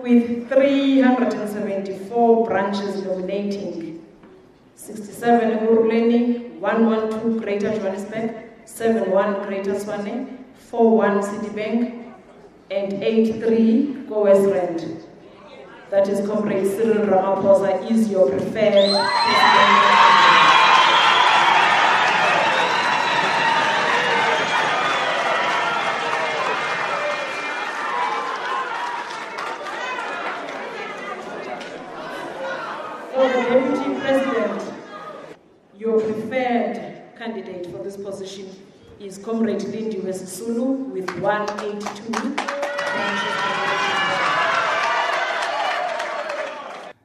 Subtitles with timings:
[0.00, 4.04] with 374 branches nominating
[4.74, 8.34] 67 Ekurhuleni, 112 Greater Johannesburg,
[8.64, 10.38] 71 Greater Tshwane,
[10.70, 12.14] 41 Sedibeng,
[12.70, 15.02] and 83 Go West Rand.
[15.90, 19.91] That is Comrade Cyril Ramaphosa is your preferred.
[33.12, 34.72] For the Deputy President,
[35.78, 38.48] your preferred candidate for this position
[38.98, 42.42] is Comrade Lindiwe Sisulu with 182 branches.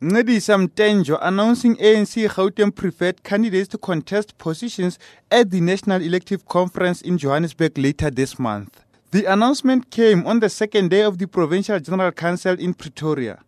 [0.00, 4.98] Ncedisa Mtenjo announcing ANC Gauteng preferred candidates to contest positions
[5.30, 8.82] at the National Elective Conference in Johannesburg later this month.
[9.12, 13.38] The announcement came on the second day of the Provincial General Council in Pretoria.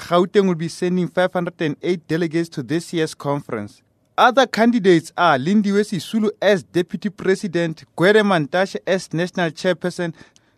[0.00, 3.82] Gauteng will be sending 508 delegates to this year's conference.
[4.16, 10.12] Other candidates are Lindiwe Sisulu as Deputy President, Gwede Mantashe as National Chairperson,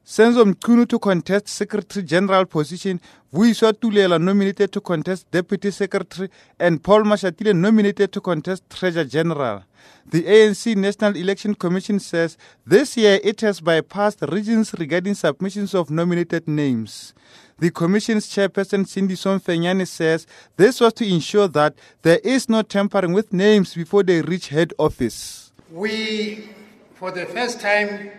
[0.04, 3.00] Senzo Mchunu to contest Secretary General position,
[3.32, 9.62] Vuyiswa Tulela nominated to contest Deputy Secretary, and Paul Mashatile nominated to contest Treasurer General.
[10.04, 15.88] The ANC National Election Commission says this year it has bypassed regions regarding submissions of
[15.88, 17.14] nominated names.
[17.62, 23.12] The Commission's chairperson Sindiso Mfenyana says this was to ensure that there is no tampering
[23.12, 25.52] with names before they reach head office.
[25.70, 26.48] We,
[26.94, 28.10] for the first time,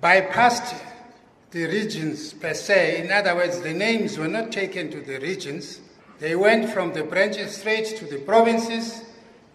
[0.00, 0.80] bypassed
[1.50, 3.02] the regions per se.
[3.02, 5.80] In other words, the names were not taken to the regions.
[6.20, 9.02] They went from the branches straight to the provinces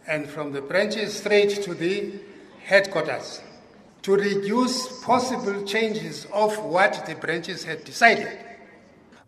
[0.05, 2.11] and from the branches straight to the
[2.61, 3.39] headquarters
[4.01, 8.37] to reduce possible changes of what the branches had decided.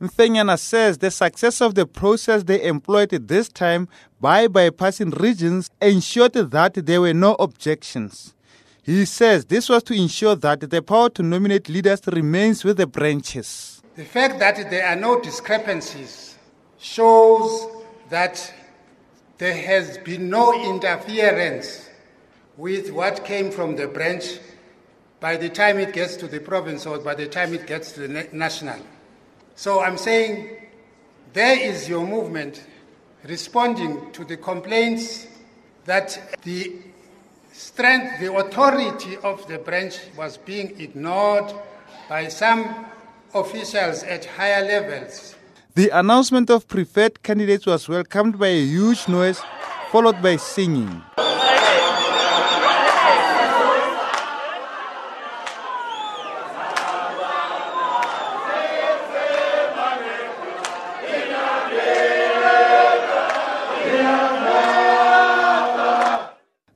[0.01, 3.87] Mfenyana says the success of the process they employed this time
[4.19, 8.33] by bypassing regions ensured that there were no objections.
[8.83, 12.87] He says this was to ensure that the power to nominate leaders remains with the
[12.87, 13.81] branches.
[13.95, 16.37] The fact that there are no discrepancies
[16.77, 17.67] shows
[18.09, 18.53] that
[19.37, 21.89] there has been no interference
[22.57, 24.39] with what came from the branch
[25.19, 28.07] by the time it gets to the province or by the time it gets to
[28.07, 28.79] the national.
[29.55, 30.49] So I'm saying
[31.31, 32.61] there is your movement
[33.23, 35.27] responding to the complaints
[35.85, 36.73] that the
[37.53, 41.53] strength, the authority of the branch was being ignored
[42.09, 42.85] by some
[43.33, 45.35] officials at higher levels.
[45.73, 49.41] The announcement of preferred candidates was welcomed by a huge noise,
[49.89, 51.01] followed by singing.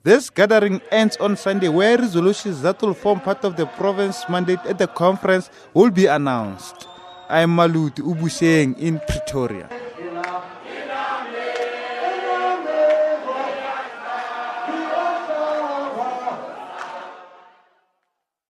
[0.01, 4.59] This gathering ends on Sunday, where resolutions that will form part of the province mandate
[4.65, 6.87] at the conference will be announced.
[7.27, 9.67] I am Maluti Ubuseng in Pretoria.